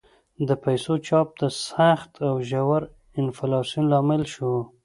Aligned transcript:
د 0.47 0.49
پیسو 0.63 0.93
چاپ 1.07 1.27
د 1.41 1.43
سخت 1.67 2.11
او 2.27 2.35
ژور 2.49 2.81
انفلاسیون 3.21 3.85
لامل 3.91 4.23
شو. 4.33 4.53